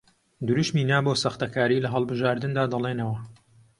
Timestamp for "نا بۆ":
0.91-1.13